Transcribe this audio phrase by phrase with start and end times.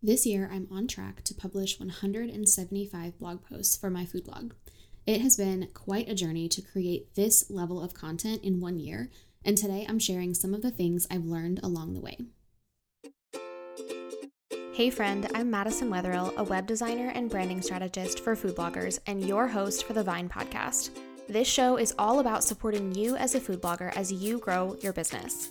[0.00, 4.52] This year, I'm on track to publish 175 blog posts for my food blog.
[5.06, 9.10] It has been quite a journey to create this level of content in one year,
[9.44, 12.16] and today I'm sharing some of the things I've learned along the way.
[14.72, 19.26] Hey friend, I'm Madison Wetherill, a web designer and branding strategist for food bloggers, and
[19.26, 20.90] your host for the Vine podcast.
[21.28, 24.92] This show is all about supporting you as a food blogger as you grow your
[24.92, 25.50] business.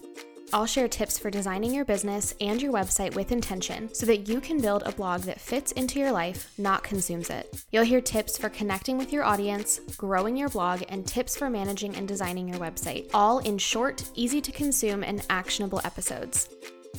[0.54, 4.40] I'll share tips for designing your business and your website with intention so that you
[4.40, 7.64] can build a blog that fits into your life, not consumes it.
[7.72, 11.96] You'll hear tips for connecting with your audience, growing your blog, and tips for managing
[11.98, 16.50] and designing your website, all in short, easy to consume, and actionable episodes.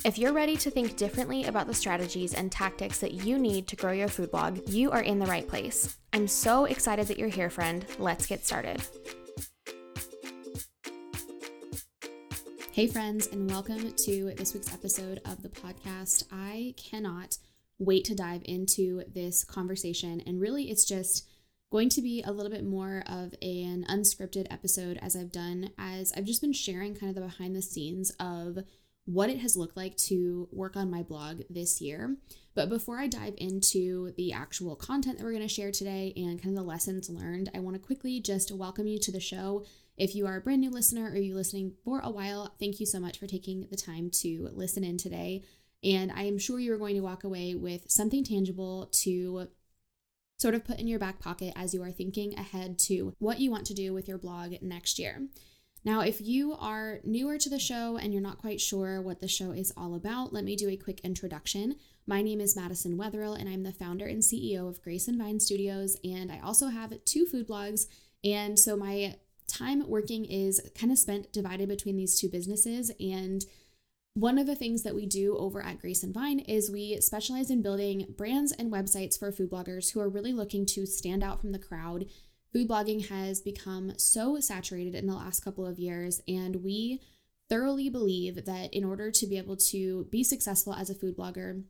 [0.05, 3.75] If you're ready to think differently about the strategies and tactics that you need to
[3.75, 5.97] grow your food blog, you are in the right place.
[6.13, 7.85] I'm so excited that you're here, friend.
[7.97, 8.81] Let's get started.
[12.79, 16.23] Hey, friends, and welcome to this week's episode of the podcast.
[16.31, 17.37] I cannot
[17.77, 21.27] wait to dive into this conversation, and really, it's just
[21.73, 26.13] going to be a little bit more of an unscripted episode as I've done, as
[26.15, 28.59] I've just been sharing kind of the behind the scenes of
[29.03, 32.15] what it has looked like to work on my blog this year.
[32.55, 36.41] But before I dive into the actual content that we're going to share today and
[36.41, 39.65] kind of the lessons learned, I want to quickly just welcome you to the show.
[39.99, 42.85] If you are a brand new listener or you're listening for a while, thank you
[42.85, 45.43] so much for taking the time to listen in today.
[45.83, 49.49] And I am sure you are going to walk away with something tangible to
[50.37, 53.51] sort of put in your back pocket as you are thinking ahead to what you
[53.51, 55.27] want to do with your blog next year.
[55.83, 59.27] Now, if you are newer to the show and you're not quite sure what the
[59.27, 61.75] show is all about, let me do a quick introduction.
[62.07, 65.41] My name is Madison Wetherill, and I'm the founder and CEO of Grace and Vine
[65.41, 65.97] Studios.
[66.05, 67.87] And I also have two food blogs.
[68.23, 69.15] And so my
[69.49, 72.91] time working is kind of spent divided between these two businesses.
[72.99, 73.45] And
[74.13, 77.49] one of the things that we do over at Grace and Vine is we specialize
[77.49, 81.41] in building brands and websites for food bloggers who are really looking to stand out
[81.41, 82.05] from the crowd
[82.51, 87.01] food blogging has become so saturated in the last couple of years, and we
[87.49, 91.63] thoroughly believe that in order to be able to be successful as a food blogger,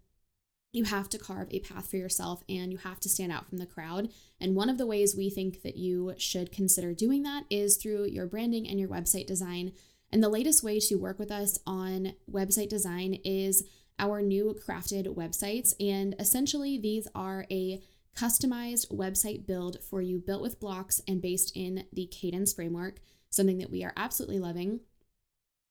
[0.72, 3.58] you have to carve a path for yourself and you have to stand out from
[3.58, 4.10] the crowd.
[4.40, 8.06] And one of the ways we think that you should consider doing that is through
[8.06, 9.74] your branding and your website design.
[10.12, 13.64] And the latest way to work with us on website design is
[13.98, 15.74] our new crafted websites.
[15.80, 17.82] And essentially, these are a
[18.16, 23.00] customized website build for you, built with blocks and based in the Kadence framework,
[23.30, 24.82] something that we are absolutely loving.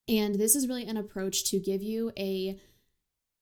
[0.09, 2.59] And this is really an approach to give you a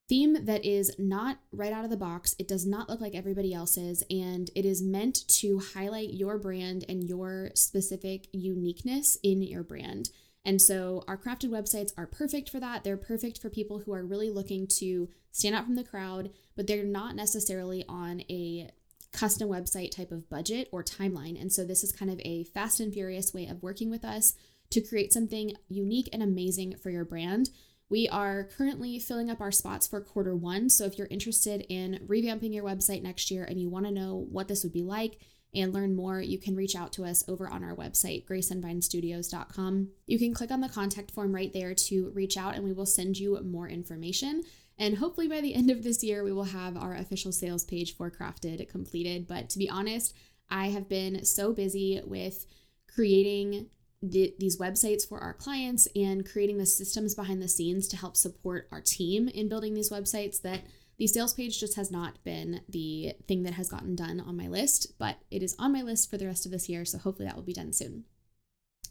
[0.08, 2.34] theme that is not right out of the box.
[2.38, 6.84] It does not look like everybody else's, and it is meant to highlight your brand
[6.88, 10.10] and your specific uniqueness in your brand.
[10.44, 12.84] And so our crafted websites are perfect for that.
[12.84, 16.68] They're perfect for people who are really looking to stand out from the crowd, but
[16.68, 18.70] they're not necessarily on a
[19.12, 21.40] custom website type of budget or timeline.
[21.40, 24.34] And so this is kind of a fast and furious way of working with us
[24.70, 27.50] to create something unique and amazing for your brand.
[27.88, 30.69] We are currently filling up our spots for quarter one.
[30.70, 34.26] So if you're interested in revamping your website next year and you want to know
[34.30, 35.20] what this would be like
[35.54, 39.88] and learn more, you can reach out to us over on our website, graceandvinestudios.com.
[40.06, 42.86] You can click on the contact form right there to reach out and we will
[42.86, 44.42] send you more information.
[44.78, 47.97] And hopefully by the end of this year, we will have our official sales page
[47.97, 49.28] for Crafted completed.
[49.28, 50.12] But to be honest,
[50.50, 52.47] I have been so busy with
[52.92, 53.68] creating
[54.10, 58.16] the, these websites for our clients and creating the systems behind the scenes to help
[58.16, 60.62] support our team in building these websites that
[60.98, 64.48] the sales page just has not been the thing that has gotten done on my
[64.48, 66.84] list, but it is on my list for the rest of this year.
[66.84, 68.04] So hopefully that will be done soon.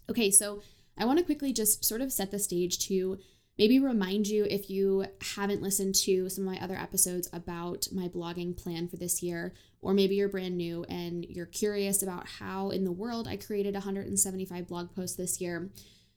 [0.10, 0.62] Okay, so
[0.98, 3.18] I want to quickly just sort of set the stage to
[3.58, 5.06] maybe remind you if you
[5.36, 9.54] haven't listened to some of my other episodes about my blogging plan for this year,
[9.82, 13.74] or maybe you're brand new and you're curious about how in the world I created
[13.74, 15.70] 175 blog posts this year.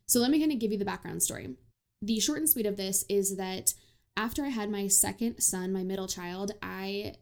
[0.07, 1.55] So let me kind of give you the background story.
[2.03, 3.75] The short and sweet of this is that
[4.17, 7.15] after I had my second son, my middle child, I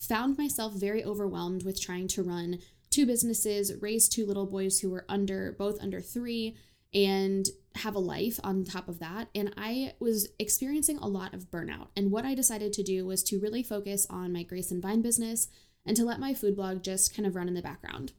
[0.00, 2.58] found myself very overwhelmed with trying to run
[2.90, 6.56] two businesses, raise two little boys who were under both under 3
[6.94, 9.28] and have a life on top of that.
[9.34, 11.88] And I was experiencing a lot of burnout.
[11.96, 15.02] And what I decided to do was to really focus on my Grace and Vine
[15.02, 15.48] business
[15.86, 18.12] and to let my food blog just kind of run in the background.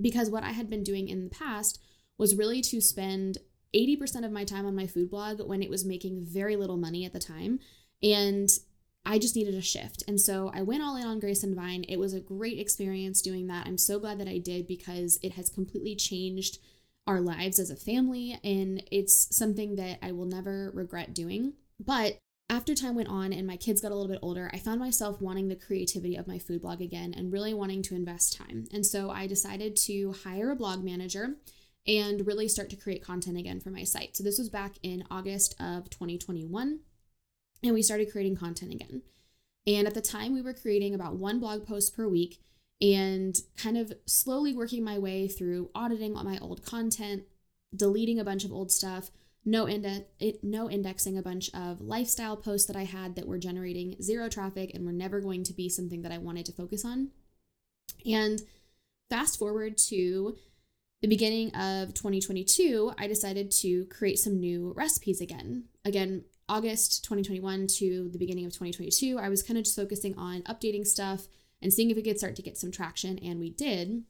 [0.00, 1.80] Because what I had been doing in the past
[2.18, 3.38] was really to spend
[3.74, 7.04] 80% of my time on my food blog when it was making very little money
[7.04, 7.60] at the time.
[8.02, 8.48] And
[9.04, 10.02] I just needed a shift.
[10.08, 11.84] And so I went all in on Grace and Vine.
[11.88, 13.66] It was a great experience doing that.
[13.66, 16.58] I'm so glad that I did because it has completely changed
[17.06, 18.38] our lives as a family.
[18.42, 21.54] And it's something that I will never regret doing.
[21.78, 22.18] But
[22.48, 25.20] after time went on and my kids got a little bit older, I found myself
[25.20, 28.66] wanting the creativity of my food blog again and really wanting to invest time.
[28.72, 31.36] And so I decided to hire a blog manager
[31.86, 34.16] and really start to create content again for my site.
[34.16, 36.80] So this was back in August of 2021,
[37.62, 39.02] and we started creating content again.
[39.66, 42.40] And at the time, we were creating about one blog post per week
[42.80, 47.24] and kind of slowly working my way through auditing all my old content,
[47.74, 49.10] deleting a bunch of old stuff,
[49.44, 50.04] no, index,
[50.42, 54.72] no indexing a bunch of lifestyle posts that I had that were generating zero traffic
[54.74, 57.10] and were never going to be something that I wanted to focus on.
[58.04, 58.42] And
[59.08, 60.36] fast forward to
[61.00, 65.64] the beginning of 2022, I decided to create some new recipes again.
[65.84, 70.42] Again, August 2021 to the beginning of 2022, I was kind of just focusing on
[70.42, 71.28] updating stuff
[71.60, 74.04] and seeing if we could start to get some traction, and we did.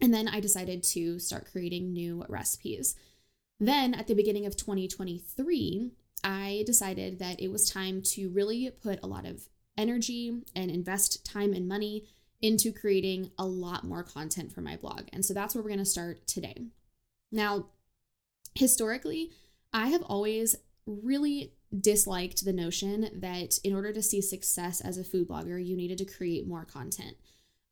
[0.00, 2.94] And then I decided to start creating new recipes.
[3.58, 5.90] Then at the beginning of 2023,
[6.24, 11.24] I decided that it was time to really put a lot of energy and invest
[11.24, 12.04] time and money
[12.42, 15.02] into creating a lot more content for my blog.
[15.12, 16.56] And so that's where we're going to start today.
[17.30, 17.66] Now,
[18.54, 19.30] historically,
[19.72, 20.56] I have always
[20.86, 25.76] really disliked the notion that in order to see success as a food blogger, you
[25.76, 27.16] needed to create more content.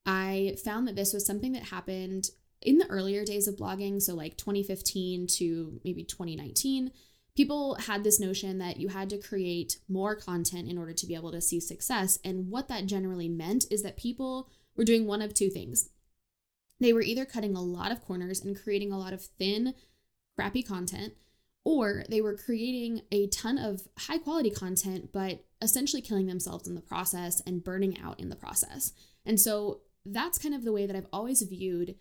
[0.06, 2.30] I found that this was something that happened
[2.62, 6.92] in the earlier days of blogging, so like 2015 to maybe 2019.
[7.36, 11.14] People had this notion that you had to create more content in order to be
[11.14, 12.18] able to see success.
[12.24, 15.90] And what that generally meant is that people were doing one of two things.
[16.80, 19.74] They were either cutting a lot of corners and creating a lot of thin,
[20.36, 21.14] crappy content,
[21.68, 26.74] or they were creating a ton of high quality content, but essentially killing themselves in
[26.74, 28.94] the process and burning out in the process.
[29.26, 31.96] And so that's kind of the way that I've always viewed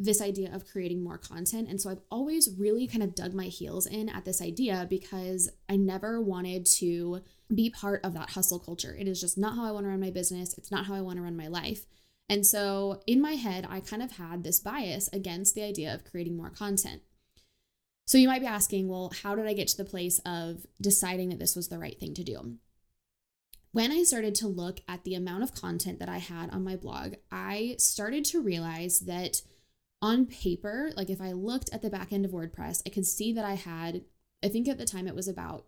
[0.00, 1.68] this idea of creating more content.
[1.68, 5.48] And so I've always really kind of dug my heels in at this idea because
[5.68, 7.20] I never wanted to
[7.54, 8.96] be part of that hustle culture.
[8.98, 11.02] It is just not how I want to run my business, it's not how I
[11.02, 11.86] want to run my life.
[12.28, 16.02] And so in my head, I kind of had this bias against the idea of
[16.02, 17.02] creating more content.
[18.06, 21.30] So you might be asking, well, how did I get to the place of deciding
[21.30, 22.58] that this was the right thing to do?
[23.72, 26.76] When I started to look at the amount of content that I had on my
[26.76, 29.42] blog, I started to realize that
[30.00, 33.32] on paper, like if I looked at the back end of WordPress, I could see
[33.32, 34.02] that I had,
[34.44, 35.64] I think at the time it was about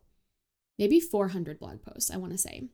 [0.79, 2.69] maybe 400 blog posts, I want to say.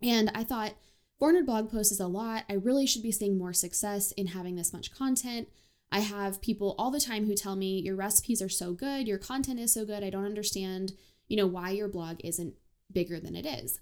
[0.00, 0.74] And I thought,
[1.18, 2.44] 400 blog posts is a lot.
[2.48, 5.48] I really should be seeing more success in having this much content.
[5.92, 9.18] I have people all the time who tell me your recipes are so good, your
[9.18, 10.02] content is so good.
[10.02, 10.92] I don't understand,
[11.28, 12.54] you know, why your blog isn't
[12.90, 13.78] bigger than it is.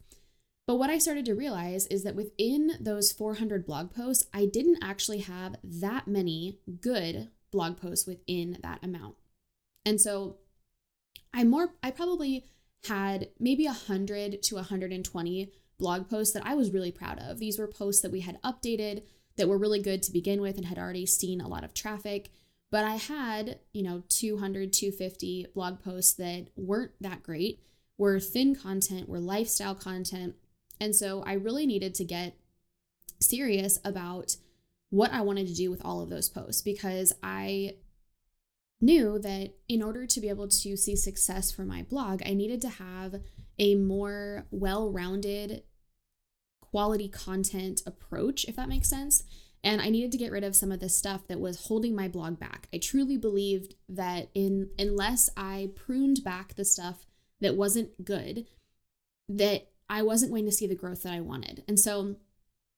[0.67, 4.83] But what I started to realize is that within those 400 blog posts, I didn't
[4.83, 9.15] actually have that many good blog posts within that amount.
[9.87, 10.39] And so
[11.33, 12.45] I more I probably
[12.87, 17.39] had maybe 100 to 120 blog posts that I was really proud of.
[17.39, 19.03] These were posts that we had updated
[19.41, 22.31] that were really good to begin with and had already seen a lot of traffic.
[22.71, 27.63] But I had, you know, 200, 250 blog posts that weren't that great,
[27.99, 30.35] were thin content, were lifestyle content.
[30.79, 32.37] And so I really needed to get
[33.19, 34.37] serious about
[34.91, 37.77] what I wanted to do with all of those posts because I
[38.81, 42.61] knew that in order to be able to see success for my blog, I needed
[42.63, 43.17] to have
[43.59, 45.63] a more well rounded
[46.71, 49.25] quality content approach, if that makes sense.
[49.63, 52.09] And I needed to get rid of some of the stuff that was holding my
[52.09, 52.69] blog back.
[52.73, 57.05] I truly believed that in unless I pruned back the stuff
[57.41, 58.47] that wasn't good,
[59.29, 61.63] that I wasn't going to see the growth that I wanted.
[61.69, 62.17] And so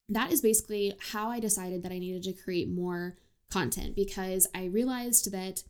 [0.08, 3.16] that is basically how I decided that I needed to create more
[3.50, 5.62] content because I realized that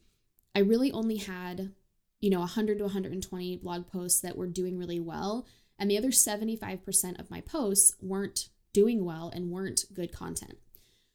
[0.55, 1.73] I really only had,
[2.21, 5.47] you know, 100 to 120 blog posts that were doing really well
[5.83, 10.57] and the other 75% of my posts weren't doing well and weren't good content.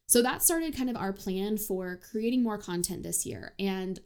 [0.08, 3.54] So that started kind of our plan for creating more content this year.
[3.58, 3.98] And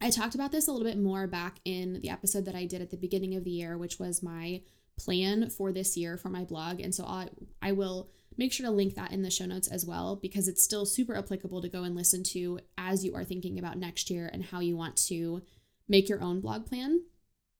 [0.00, 2.80] I talked about this a little bit more back in the episode that I did
[2.80, 4.62] at the beginning of the year, which was my
[4.96, 6.78] plan for this year for my blog.
[6.78, 8.08] And so I, I will
[8.38, 11.16] make sure to link that in the show notes as well, because it's still super
[11.16, 14.60] applicable to go and listen to as you are thinking about next year and how
[14.60, 15.42] you want to
[15.88, 17.00] make your own blog plan.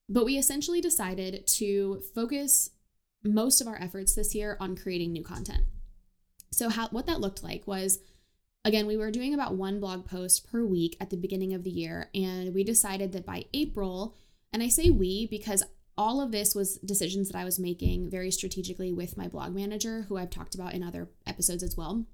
[0.08, 2.70] But we essentially decided to focus
[3.24, 5.64] most of our efforts this year on creating new content.
[6.50, 8.00] So how what that looked like was
[8.64, 11.70] again, we were doing about one blog post per week at the beginning of the
[11.70, 14.14] year and we decided that by April,
[14.52, 15.64] and I say we because
[15.96, 20.06] all of this was decisions that I was making very strategically with my blog manager,
[20.08, 22.06] who I've talked about in other episodes as well.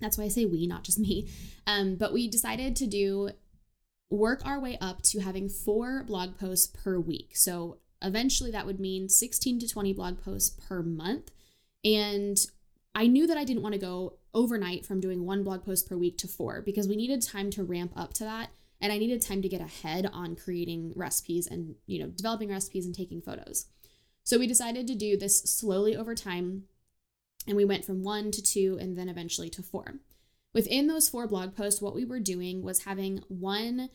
[0.00, 1.28] That's why I say we, not just me.
[1.66, 3.30] Um, but we decided to do
[4.10, 7.30] work our way up to having four blog posts per week.
[7.34, 11.30] So eventually that would mean 16 to 20 blog posts per month.
[11.84, 12.38] And
[12.94, 15.96] I knew that I didn't want to go overnight from doing one blog post per
[15.96, 18.50] week to four because we needed time to ramp up to that.
[18.80, 22.84] And I needed time to get ahead on creating recipes and, you know, developing recipes
[22.84, 23.66] and taking photos.
[24.22, 26.64] So we decided to do this slowly over time.
[27.46, 30.00] And we went from one to two and then eventually to four.
[30.56, 33.90] Within those four blog posts, what we were doing was having one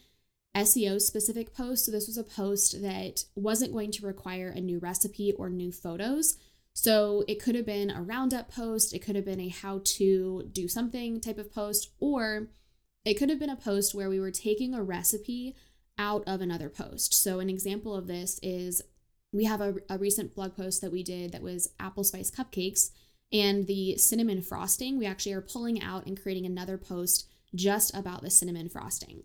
[0.55, 1.85] SEO specific post.
[1.85, 5.71] So this was a post that wasn't going to require a new recipe or new
[5.71, 6.37] photos.
[6.73, 10.49] So it could have been a roundup post, it could have been a how to
[10.51, 12.49] do something type of post, or
[13.05, 15.55] it could have been a post where we were taking a recipe
[15.97, 17.15] out of another post.
[17.15, 18.83] So an example of this is
[19.33, 22.91] we have a, a recent blog post that we did that was apple spice cupcakes
[23.31, 24.97] and the cinnamon frosting.
[24.97, 29.23] We actually are pulling out and creating another post just about the cinnamon frosting.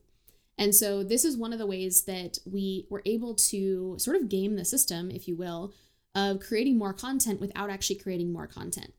[0.59, 4.29] And so this is one of the ways that we were able to sort of
[4.29, 5.73] game the system, if you will,
[6.15, 8.95] of creating more content without actually creating more content.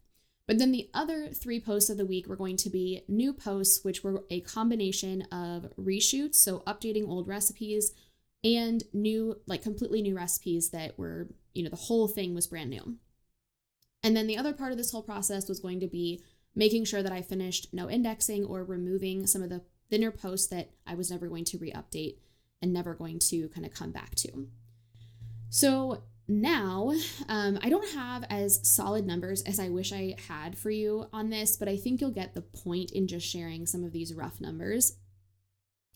[0.45, 3.83] But then the other three posts of the week were going to be new posts,
[3.83, 7.91] which were a combination of reshoots, so updating old recipes,
[8.43, 12.69] and new, like completely new recipes that were, you know, the whole thing was brand
[12.69, 12.95] new.
[14.07, 16.23] And then the other part of this whole process was going to be
[16.55, 20.69] making sure that I finished no indexing or removing some of the thinner posts that
[20.87, 22.15] I was never going to re update
[22.61, 24.47] and never going to kind of come back to.
[25.49, 26.93] So now,
[27.27, 31.29] um, I don't have as solid numbers as I wish I had for you on
[31.29, 34.39] this, but I think you'll get the point in just sharing some of these rough
[34.39, 34.95] numbers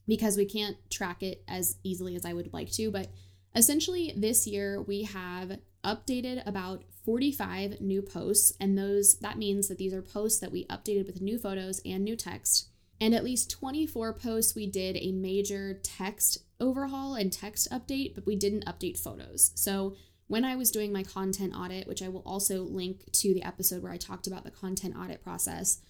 [0.06, 2.92] because we can't track it as easily as I would like to.
[2.92, 3.08] But
[3.56, 9.78] essentially, this year we have updated about 45 new posts, and those that means that
[9.78, 12.70] these are posts that we updated with new photos and new text.
[13.00, 18.28] And at least 24 posts, we did a major text overhaul and text update, but
[18.28, 19.52] we didn't update photos.
[19.56, 19.96] So
[20.28, 23.82] when I was doing my content audit, which I will also link to the episode
[23.82, 25.82] where I talked about the content audit process,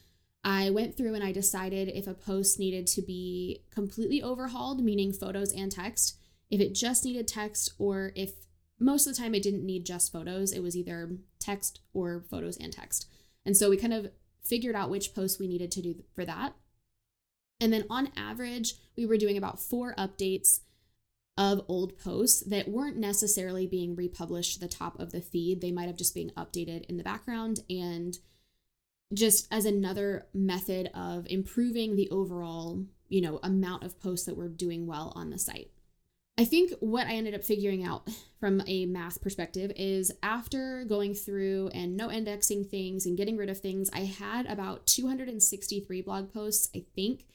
[0.43, 5.13] I went through and I decided if a post needed to be completely overhauled, meaning
[5.13, 6.17] photos and text,
[6.50, 8.31] if it just needed text, or if
[8.82, 12.58] most of the time it didn't need just photos, it was either text or photos
[12.58, 13.08] and text.
[13.46, 14.12] And so we kind of
[14.44, 16.54] figured out which posts we needed to do for that.
[17.60, 20.62] And then on average, we were doing about four updates
[21.38, 25.62] of old posts that weren't necessarily being republished to the top of the feed.
[25.62, 28.18] They might have just been updated in the background and
[29.14, 34.50] just as another method of improving the overall, you know, amount of posts that we're
[34.50, 35.70] doing well on the site.
[36.41, 41.13] I think what I ended up figuring out from a math perspective is after going
[41.13, 46.33] through and no indexing things and getting rid of things, I had about 263 blog
[46.33, 47.25] posts, I think,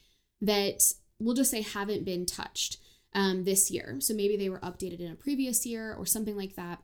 [0.40, 0.82] that
[1.20, 2.78] we'll just say haven't been touched
[3.12, 3.98] um, this year.
[4.00, 6.82] So maybe they were updated in a previous year or something like that.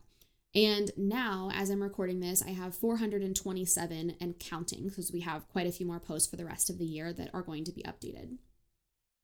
[0.55, 5.67] And now, as I'm recording this, I have 427 and counting because we have quite
[5.67, 7.83] a few more posts for the rest of the year that are going to be
[7.83, 8.37] updated.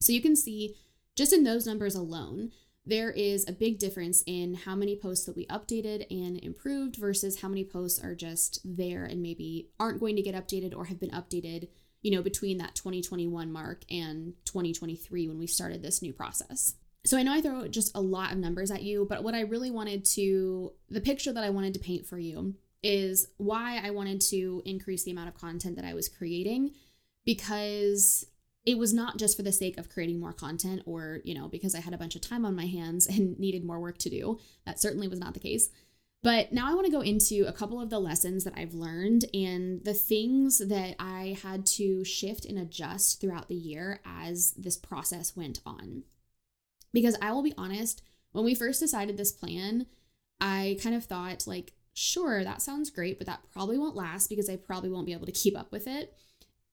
[0.00, 0.74] So you can see
[1.14, 2.50] just in those numbers alone,
[2.88, 7.40] there is a big difference in how many posts that we updated and improved versus
[7.40, 10.98] how many posts are just there and maybe aren't going to get updated or have
[10.98, 11.68] been updated
[12.02, 16.74] you know, between that 2021 mark and 2023 when we started this new process.
[17.04, 19.40] So I know I throw just a lot of numbers at you, but what I
[19.40, 23.90] really wanted to, the picture that I wanted to paint for you is why I
[23.90, 26.72] wanted to increase the amount of content that I was creating
[27.24, 28.24] because
[28.68, 31.74] it was not just for the sake of creating more content or, you know, because
[31.74, 34.38] I had a bunch of time on my hands and needed more work to do.
[34.66, 35.70] That certainly was not the case.
[36.22, 39.24] But now I want to go into a couple of the lessons that I've learned
[39.32, 44.76] and the things that I had to shift and adjust throughout the year as this
[44.76, 46.02] process went on.
[46.92, 49.86] Because I will be honest, when we first decided this plan,
[50.42, 54.50] I kind of thought, like, sure, that sounds great, but that probably won't last because
[54.50, 56.14] I probably won't be able to keep up with it.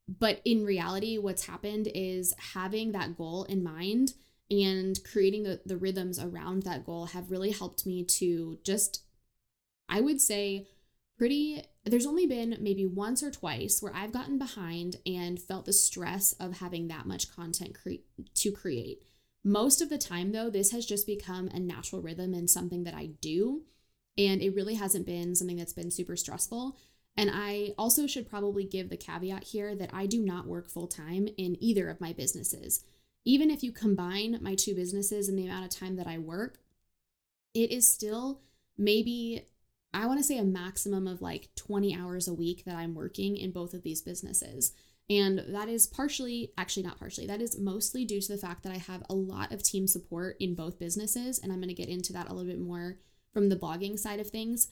[0.08, 4.14] But in reality, what's happened is having that goal in mind
[4.52, 9.02] and creating the, the rhythms around that goal have really helped me to just
[9.90, 10.68] I would say
[11.18, 15.74] pretty there's only been maybe once or twice where I've gotten behind and felt the
[15.74, 18.04] stress of having that much content cre-
[18.36, 19.04] to create.
[19.44, 22.96] Most of the time though, this has just become a natural rhythm and something that
[22.96, 23.64] I do
[24.18, 26.78] and it really hasn't been something that's been super stressful.
[27.18, 30.88] And I also should probably give the caveat here that I do not work full
[30.88, 32.84] time in either of my businesses.
[33.24, 36.60] Even if you combine my two businesses and the amount of time that I work,
[37.54, 38.42] it is still
[38.78, 39.46] maybe
[39.94, 43.38] I want to say a maximum of like 20 hours a week that I'm working
[43.38, 44.74] in both of these businesses.
[45.10, 48.74] And that is partially, actually, not partially, that is mostly due to the fact that
[48.74, 51.40] I have a lot of team support in both businesses.
[51.40, 52.98] And I'm going to get into that a little bit more
[53.32, 54.70] from the blogging side of things.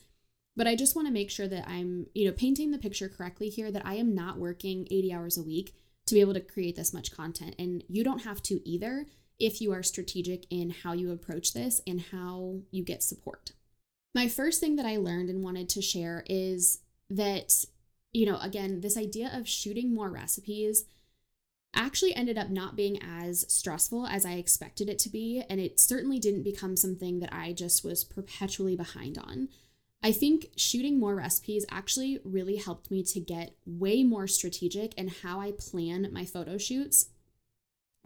[0.56, 3.48] But I just want to make sure that I'm, you know, painting the picture correctly
[3.48, 5.74] here that I am not working 80 hours a week
[6.06, 7.56] to be able to create this much content.
[7.58, 9.06] And you don't have to either
[9.38, 13.52] if you are strategic in how you approach this and how you get support.
[14.14, 16.80] My first thing that I learned and wanted to share is
[17.10, 17.52] that,
[18.12, 20.84] you know, again, this idea of shooting more recipes
[21.74, 25.42] actually ended up not being as stressful as I expected it to be.
[25.50, 29.48] And it certainly didn't become something that I just was perpetually behind on.
[30.04, 35.08] I think shooting more recipes actually really helped me to get way more strategic in
[35.08, 37.06] how I plan my photo shoots.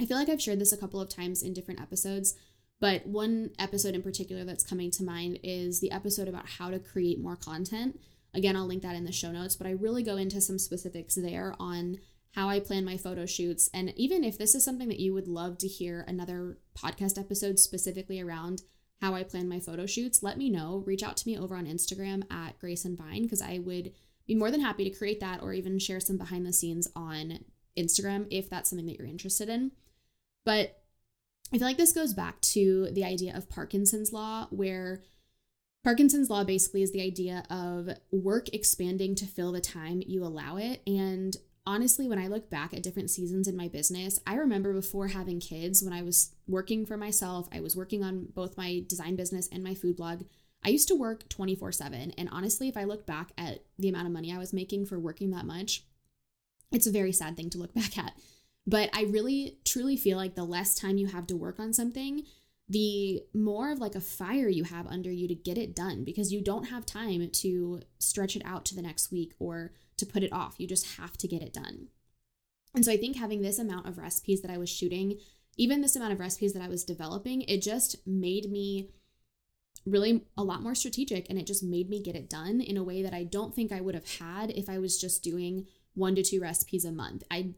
[0.01, 2.37] I feel like I've shared this a couple of times in different episodes,
[2.81, 6.79] but one episode in particular that's coming to mind is the episode about how to
[6.79, 7.99] create more content.
[8.33, 11.17] Again, I'll link that in the show notes, but I really go into some specifics
[11.17, 11.99] there on
[12.37, 13.69] how I plan my photo shoots.
[13.75, 17.59] And even if this is something that you would love to hear another podcast episode
[17.59, 18.63] specifically around
[19.01, 20.83] how I plan my photo shoots, let me know.
[20.87, 23.93] Reach out to me over on Instagram at Grace and Vine because I would
[24.27, 27.39] be more than happy to create that or even share some behind the scenes on
[27.79, 29.73] Instagram if that's something that you're interested in.
[30.45, 30.83] But
[31.53, 35.03] I feel like this goes back to the idea of Parkinson's law, where
[35.85, 40.57] Parkinson's law basically is the idea of work expanding to fill the time you allow
[40.57, 40.83] it.
[40.87, 41.37] And
[41.69, 45.39] honestly, when I look back at different seasons in my business, I remember before having
[45.39, 49.51] kids, when I was working for myself, I was working on both my design business
[49.53, 50.23] and my food blog.
[50.65, 52.15] I used to work 24 7.
[52.17, 54.99] And honestly, if I look back at the amount of money I was making for
[54.99, 55.85] working that much,
[56.73, 58.15] it's a very sad thing to look back at.
[58.67, 62.23] But I really, truly feel like the less time you have to work on something,
[62.69, 66.33] the more of like a fire you have under you to get it done because
[66.33, 70.23] you don't have time to stretch it out to the next week or to put
[70.23, 70.57] it off.
[70.59, 71.89] You just have to get it done.
[72.75, 75.19] And so I think having this amount of recipes that I was shooting,
[75.57, 78.91] even this amount of recipes that I was developing, it just made me
[79.87, 82.85] really a lot more strategic and it just made me get it done in a
[82.85, 86.15] way that I don't think I would have had if I was just doing one
[86.17, 87.25] to two recipes a month.
[87.31, 87.55] I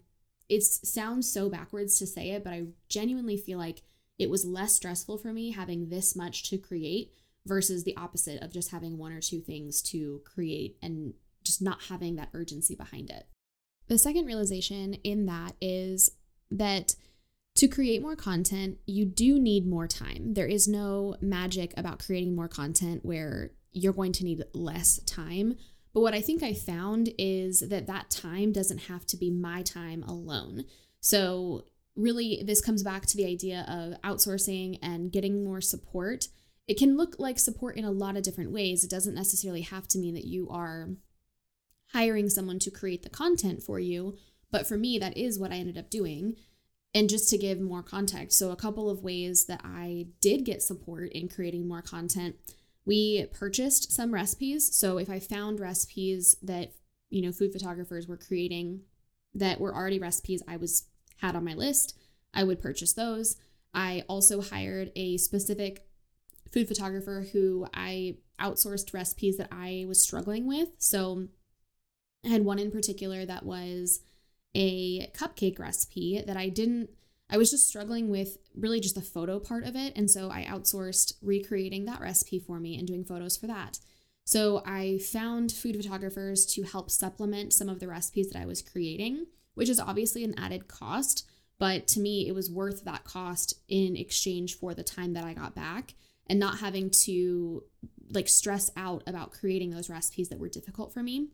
[0.49, 3.83] it sounds so backwards to say it, but I genuinely feel like
[4.21, 7.13] it was less stressful for me having this much to create
[7.47, 11.85] versus the opposite of just having one or two things to create and just not
[11.89, 13.27] having that urgency behind it.
[13.89, 16.11] The second realization in that is
[16.51, 16.95] that
[17.57, 20.35] to create more content, you do need more time.
[20.35, 25.57] There is no magic about creating more content where you're going to need less time.
[25.95, 29.63] But what I think I found is that that time doesn't have to be my
[29.63, 30.67] time alone.
[31.01, 31.65] So,
[32.01, 36.29] really, this comes back to the idea of outsourcing and getting more support.
[36.67, 38.85] It can look like support in a lot of different ways.
[38.85, 40.91] It doesn't necessarily have to mean that you are
[41.93, 44.17] hiring someone to create the content for you.
[44.51, 46.37] But for me, that is what I ended up doing.
[46.95, 50.63] And just to give more context, so a couple of ways that I did get
[50.63, 52.37] support in creating more content,
[52.85, 54.75] we purchased some recipes.
[54.77, 56.73] So if I found recipes that,
[57.09, 58.83] you know, food photographers were creating
[59.35, 60.87] that were already recipes I was
[61.21, 61.97] had on my list,
[62.35, 63.37] I would purchase those.
[63.73, 65.87] I also hired a specific
[66.53, 70.71] food photographer who I outsourced recipes that I was struggling with.
[70.79, 71.29] So
[72.25, 74.01] I had one in particular that was
[74.55, 76.91] a cupcake recipe that I didn't,
[77.31, 79.93] I was just struggling with really just the photo part of it.
[79.97, 83.79] And so I outsourced recreating that recipe for me and doing photos for that.
[84.25, 88.63] So I found food photographers to help supplement some of the recipes that I was
[88.63, 89.27] creating,
[89.61, 91.29] which is obviously an added cost.
[91.59, 95.35] But to me, it was worth that cost in exchange for the time that I
[95.35, 95.93] got back
[96.27, 97.63] and not having to
[98.11, 101.29] like stress out about creating those recipes that were difficult for me.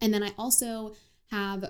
[0.00, 0.96] And then I also
[1.30, 1.66] have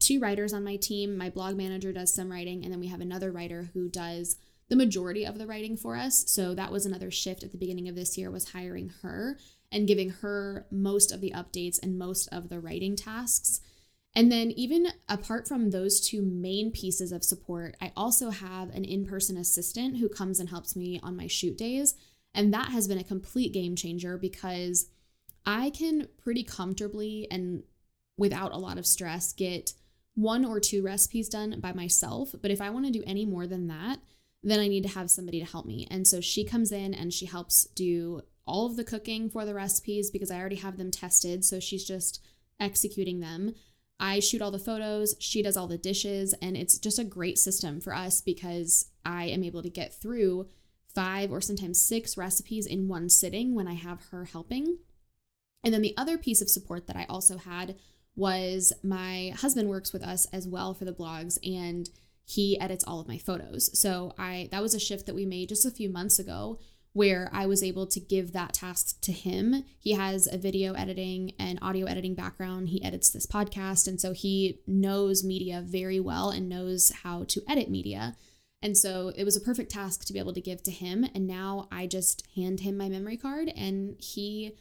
[0.00, 1.18] two writers on my team.
[1.18, 4.38] My blog manager does some writing, and then we have another writer who does
[4.70, 6.24] the majority of the writing for us.
[6.26, 9.38] So that was another shift at the beginning of this year was hiring her
[9.70, 13.60] and giving her most of the updates and most of the writing tasks.
[14.16, 18.82] And then, even apart from those two main pieces of support, I also have an
[18.82, 21.94] in person assistant who comes and helps me on my shoot days.
[22.34, 24.88] And that has been a complete game changer because
[25.44, 27.62] I can pretty comfortably and
[28.16, 29.74] without a lot of stress get
[30.14, 32.34] one or two recipes done by myself.
[32.40, 33.98] But if I want to do any more than that,
[34.42, 35.86] then I need to have somebody to help me.
[35.90, 39.52] And so she comes in and she helps do all of the cooking for the
[39.52, 41.44] recipes because I already have them tested.
[41.44, 42.24] So she's just
[42.58, 43.54] executing them.
[43.98, 47.38] I shoot all the photos, she does all the dishes, and it's just a great
[47.38, 50.48] system for us because I am able to get through
[50.94, 54.78] five or sometimes six recipes in one sitting when I have her helping.
[55.62, 57.76] And then the other piece of support that I also had
[58.14, 61.90] was my husband works with us as well for the blogs and
[62.24, 63.78] he edits all of my photos.
[63.78, 66.58] So I that was a shift that we made just a few months ago
[66.96, 69.64] where I was able to give that task to him.
[69.78, 72.70] He has a video editing and audio editing background.
[72.70, 73.86] He edits this podcast.
[73.86, 78.16] And so he knows media very well and knows how to edit media.
[78.62, 81.04] And so it was a perfect task to be able to give to him.
[81.14, 84.56] And now I just hand him my memory card and he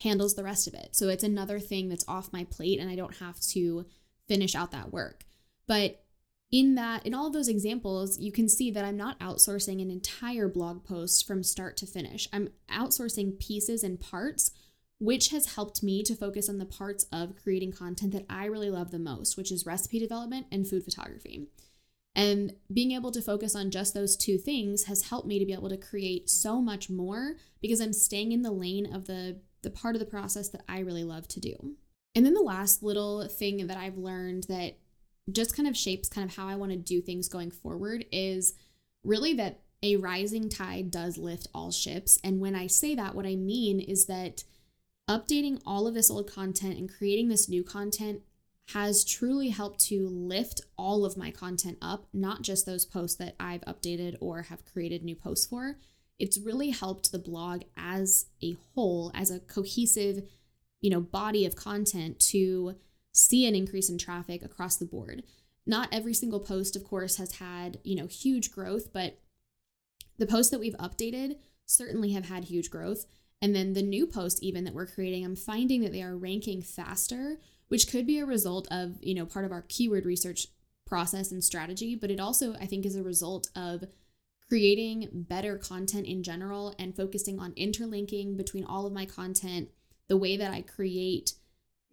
[0.00, 0.96] handles the rest of it.
[0.96, 3.84] So it's another thing that's off my plate and I don't have to
[4.26, 5.26] finish out that work.
[5.66, 6.05] But
[6.52, 9.90] in that in all of those examples you can see that i'm not outsourcing an
[9.90, 12.28] entire blog post from start to finish.
[12.32, 14.52] I'm outsourcing pieces and parts
[14.98, 18.70] which has helped me to focus on the parts of creating content that i really
[18.70, 21.48] love the most which is recipe development and food photography.
[22.14, 25.52] And being able to focus on just those two things has helped me to be
[25.52, 29.70] able to create so much more because i'm staying in the lane of the the
[29.70, 31.74] part of the process that i really love to do.
[32.14, 34.78] And then the last little thing that i've learned that
[35.30, 38.54] just kind of shapes kind of how I want to do things going forward is
[39.04, 42.18] really that a rising tide does lift all ships.
[42.24, 44.44] And when I say that, what I mean is that
[45.08, 48.22] updating all of this old content and creating this new content
[48.70, 53.36] has truly helped to lift all of my content up, not just those posts that
[53.38, 55.76] I've updated or have created new posts for.
[56.18, 60.24] It's really helped the blog as a whole, as a cohesive,
[60.80, 62.74] you know, body of content to
[63.16, 65.22] see an increase in traffic across the board.
[65.66, 69.18] Not every single post, of course, has had, you know, huge growth, but
[70.18, 73.06] the posts that we've updated certainly have had huge growth.
[73.42, 76.62] And then the new posts, even that we're creating, I'm finding that they are ranking
[76.62, 80.48] faster, which could be a result of, you know, part of our keyword research
[80.86, 83.84] process and strategy, but it also, I think, is a result of
[84.46, 89.70] creating better content in general and focusing on interlinking between all of my content,
[90.08, 91.32] the way that I create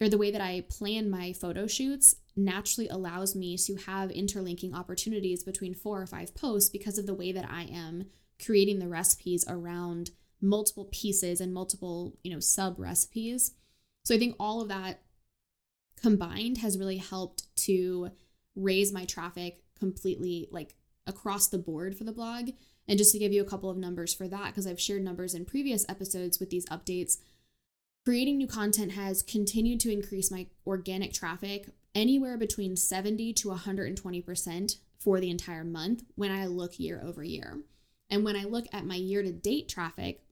[0.00, 4.74] or the way that I plan my photo shoots naturally allows me to have interlinking
[4.74, 8.06] opportunities between four or five posts because of the way that I am
[8.44, 13.52] creating the recipes around multiple pieces and multiple, you know, sub recipes.
[14.04, 15.00] So I think all of that
[16.00, 18.10] combined has really helped to
[18.56, 20.74] raise my traffic completely like
[21.06, 22.50] across the board for the blog.
[22.86, 25.34] And just to give you a couple of numbers for that, because I've shared numbers
[25.34, 27.16] in previous episodes with these updates,
[28.04, 34.76] Creating new content has continued to increase my organic traffic anywhere between 70 to 120%
[34.98, 37.60] for the entire month when I look year over year.
[38.10, 40.22] And when I look at my year to date traffic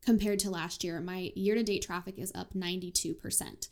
[0.00, 3.68] compared to last year, my year to date traffic is up 92%.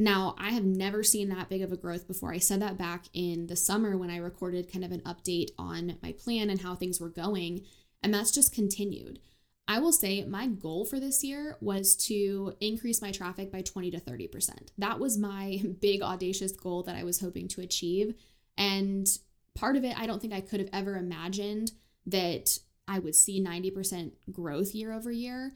[0.00, 2.32] Now, I have never seen that big of a growth before.
[2.32, 5.96] I said that back in the summer when I recorded kind of an update on
[6.02, 7.62] my plan and how things were going.
[8.02, 9.20] And that's just continued.
[9.68, 13.92] I will say my goal for this year was to increase my traffic by 20
[13.92, 14.68] to 30%.
[14.78, 18.14] That was my big audacious goal that I was hoping to achieve.
[18.56, 19.06] And
[19.54, 21.72] part of it, I don't think I could have ever imagined
[22.06, 25.52] that I would see 90% growth year over year.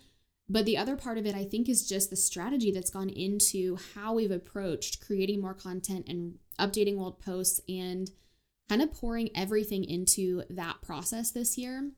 [0.48, 3.76] But the other part of it, I think, is just the strategy that's gone into
[3.94, 8.10] how we've approached creating more content and updating old posts and
[8.68, 11.90] kind of pouring everything into that process this year.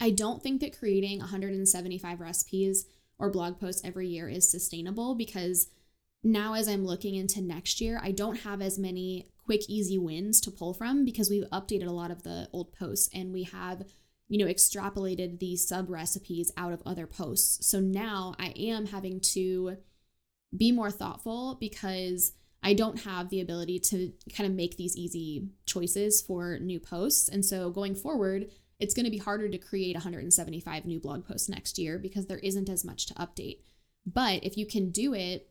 [0.00, 2.86] I don't think that creating 175 recipes
[3.18, 5.68] or blog posts every year is sustainable because
[6.22, 10.40] now as I'm looking into next year, I don't have as many quick easy wins
[10.42, 13.84] to pull from because we've updated a lot of the old posts and we have
[14.28, 17.66] you know extrapolated the sub recipes out of other posts.
[17.66, 19.78] So now I am having to
[20.56, 22.32] be more thoughtful because
[22.62, 27.28] I don't have the ability to kind of make these easy choices for new posts.
[27.28, 28.50] And so going forward,
[28.80, 32.38] it's going to be harder to create 175 new blog posts next year because there
[32.38, 33.58] isn't as much to update.
[34.06, 35.50] But if you can do it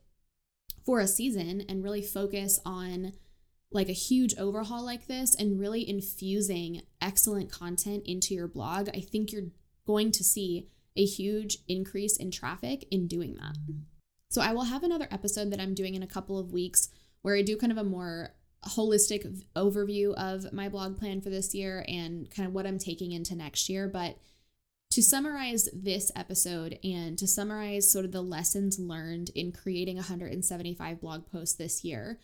[0.84, 3.12] for a season and really focus on
[3.70, 9.00] like a huge overhaul like this and really infusing excellent content into your blog, I
[9.00, 9.50] think you're
[9.86, 13.56] going to see a huge increase in traffic in doing that.
[14.30, 16.88] So I will have another episode that I'm doing in a couple of weeks
[17.22, 18.34] where I do kind of a more
[18.66, 23.12] holistic overview of my blog plan for this year and kind of what I'm taking
[23.12, 23.88] into next year.
[23.88, 24.18] But
[24.90, 31.00] to summarize this episode and to summarize sort of the lessons learned in creating 175
[31.00, 32.18] blog posts this year,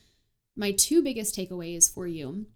[0.56, 2.46] my two biggest takeaways for you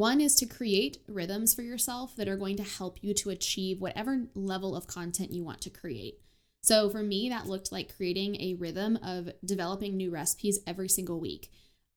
[0.00, 3.82] one is to create rhythms for yourself that are going to help you to achieve
[3.82, 6.20] whatever level of content you want to create.
[6.62, 11.20] So for me, that looked like creating a rhythm of developing new recipes every single
[11.20, 11.50] week.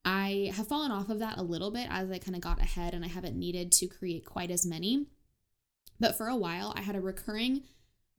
[0.06, 2.94] I have fallen off of that a little bit as I kind of got ahead
[2.94, 5.08] and I haven't needed to create quite as many.
[6.00, 7.63] But for a while, I had a recurring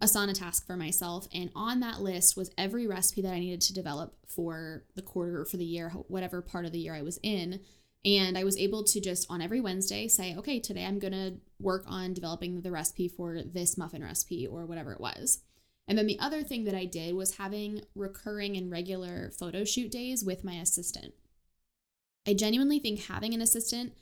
[0.03, 1.29] Asana task for myself.
[1.33, 5.40] And on that list was every recipe that I needed to develop for the quarter
[5.40, 7.61] or for the year, whatever part of the year I was in.
[8.05, 11.35] And I was able to just on every Wednesday say, okay, today I'm going to
[11.59, 15.40] work on developing the recipe for this muffin recipe or whatever it was.
[15.88, 19.90] And then the other thing that I did was having recurring and regular photo shoot
[19.90, 21.14] days with my assistant.
[22.26, 23.92] I genuinely think having an assistant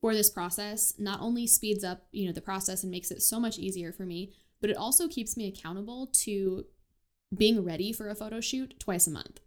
[0.00, 3.40] for this process not only speeds up, you know, the process and makes it so
[3.40, 6.66] much easier for me, but it also keeps me accountable to
[7.36, 9.40] being ready for a photo shoot twice a month.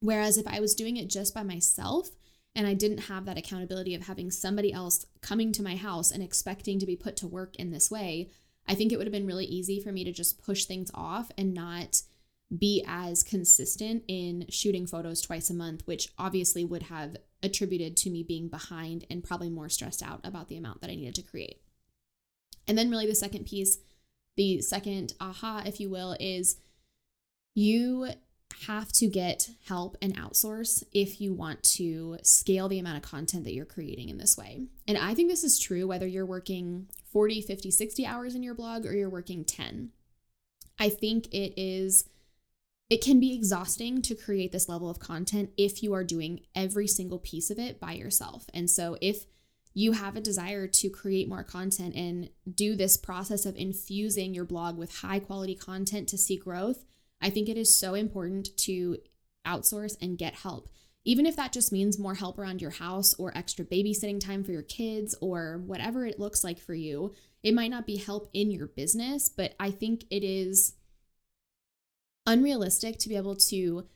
[0.00, 2.10] Whereas if I was doing it just by myself
[2.54, 6.22] and I didn't have that accountability of having somebody else coming to my house and
[6.22, 8.30] expecting to be put to work in this way,
[8.66, 11.30] I think it would have been really easy for me to just push things off
[11.36, 12.02] and not
[12.56, 18.10] be as consistent in shooting photos twice a month, which obviously would have attributed to
[18.10, 21.22] me being behind and probably more stressed out about the amount that I needed to
[21.22, 21.60] create.
[22.66, 23.78] And then, really, the second piece,
[24.36, 26.56] the second aha, if you will, is
[27.54, 28.10] you
[28.66, 33.44] have to get help and outsource if you want to scale the amount of content
[33.44, 34.62] that you're creating in this way.
[34.86, 38.54] And I think this is true whether you're working 40, 50, 60 hours in your
[38.54, 39.90] blog or you're working 10.
[40.78, 42.08] I think it is
[42.90, 46.86] it can be exhausting to create this level of content if you are doing every
[46.86, 48.46] single piece of it by yourself.
[48.54, 49.26] And so if
[49.74, 54.46] you have a desire to create more content and do this process of infusing your
[54.46, 56.84] blog with high quality content to see growth,
[57.20, 58.98] I think it is so important to
[59.46, 60.68] outsource and get help.
[61.04, 64.52] Even if that just means more help around your house or extra babysitting time for
[64.52, 68.50] your kids or whatever it looks like for you, it might not be help in
[68.50, 70.74] your business, but I think it is
[72.28, 73.86] unrealistic to be able to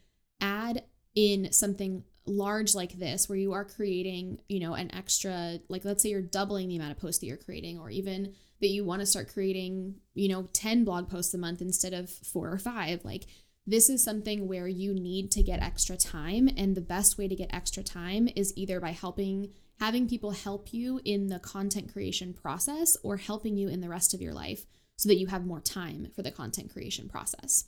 [0.40, 0.82] add
[1.14, 6.02] in something large like this where you are creating, you know, an extra like let's
[6.02, 9.00] say you're doubling the amount of posts that you're creating or even that you want
[9.00, 13.04] to start creating, you know, 10 blog posts a month instead of 4 or 5.
[13.04, 13.26] Like
[13.66, 17.36] this is something where you need to get extra time and the best way to
[17.36, 22.32] get extra time is either by helping having people help you in the content creation
[22.32, 24.64] process or helping you in the rest of your life
[24.96, 27.64] so that you have more time for the content creation process.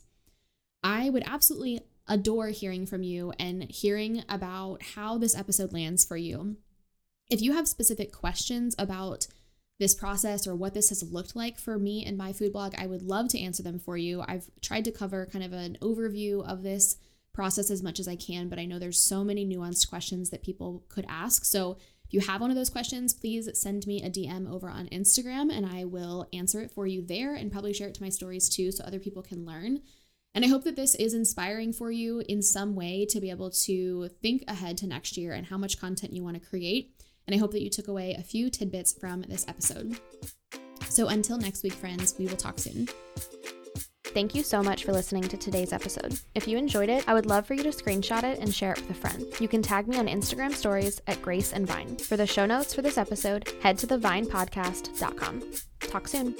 [0.85, 6.15] I would absolutely adore hearing from you and hearing about how this episode lands for
[6.15, 6.57] you.
[7.27, 9.25] If you have specific questions about
[9.79, 12.85] this process or what this has looked like for me and my food blog, I
[12.85, 14.23] would love to answer them for you.
[14.27, 16.97] I've tried to cover kind of an overview of this
[17.33, 20.43] process as much as I can, but I know there's so many nuanced questions that
[20.43, 21.45] people could ask.
[21.45, 24.87] So if you have one of those questions, please send me a DM over on
[24.89, 28.09] Instagram and I will answer it for you there and probably share it to my
[28.09, 29.81] stories too so other people can learn.
[30.35, 33.49] And I hope that this is inspiring for you in some way to be able
[33.51, 36.91] to think ahead to next year and how much content you want to create.
[37.25, 39.97] And I hope that you took away a few tidbits from this episode.
[40.89, 42.87] So until next week, friends, we will talk soon.
[44.03, 46.17] Thank you so much for listening to today's episode.
[46.35, 48.79] If you enjoyed it, I would love for you to screenshot it and share it
[48.79, 49.25] with a friend.
[49.39, 51.97] You can tag me on Instagram stories at Grace and Vine.
[51.97, 55.43] For the show notes for this episode, head to thevinepodcast.com.
[55.81, 56.35] Talk soon.